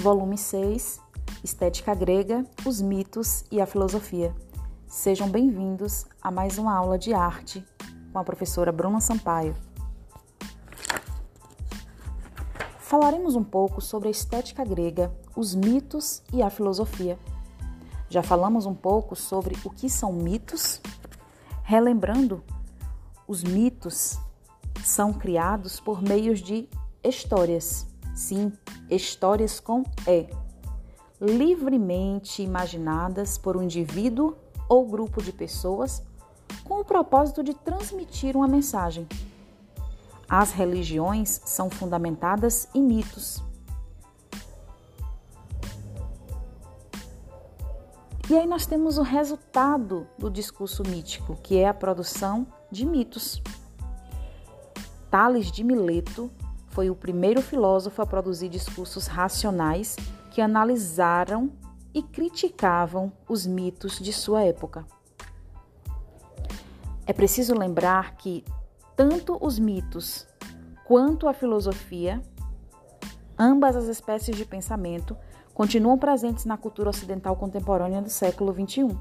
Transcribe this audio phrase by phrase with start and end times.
[0.00, 0.98] volume 6,
[1.44, 4.34] Estética Grega, os Mitos e a Filosofia.
[4.86, 7.62] Sejam bem-vindos a mais uma aula de arte
[8.10, 9.54] com a professora Bruna Sampaio.
[12.78, 17.18] Falaremos um pouco sobre a estética grega, os mitos e a filosofia.
[18.08, 20.80] Já falamos um pouco sobre o que são mitos?
[21.62, 22.42] Relembrando,
[23.28, 24.18] os mitos
[24.82, 26.70] são criados por meios de
[27.04, 27.89] histórias.
[28.20, 28.52] Sim,
[28.90, 30.28] histórias com E,
[31.18, 34.36] livremente imaginadas por um indivíduo
[34.68, 36.02] ou grupo de pessoas
[36.62, 39.08] com o propósito de transmitir uma mensagem.
[40.28, 43.42] As religiões são fundamentadas em mitos.
[48.28, 53.42] E aí nós temos o resultado do discurso mítico, que é a produção de mitos.
[55.10, 56.30] Tales de Mileto
[56.70, 59.96] foi o primeiro filósofo a produzir discursos racionais
[60.30, 61.50] que analisaram
[61.92, 64.86] e criticavam os mitos de sua época.
[67.06, 68.44] É preciso lembrar que
[68.96, 70.26] tanto os mitos
[70.84, 72.22] quanto a filosofia,
[73.38, 75.16] ambas as espécies de pensamento,
[75.52, 78.96] continuam presentes na cultura ocidental contemporânea do século XXI.